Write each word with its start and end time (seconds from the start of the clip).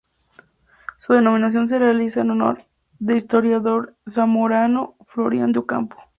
Su 0.97 1.13
denominación 1.13 1.67
se 1.69 1.77
realiza 1.77 2.21
en 2.21 2.31
honor 2.31 2.63
del 2.97 3.17
historiador 3.17 3.95
zamorano 4.07 4.95
Florián 5.07 5.51
de 5.51 5.59
Ocampo. 5.59 5.95